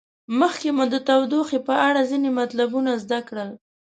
[0.39, 3.49] مخکې مو د تودوخې په اړه ځینې مطلبونه زده کړل.